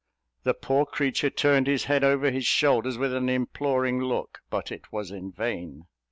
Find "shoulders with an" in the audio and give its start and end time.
2.47-3.29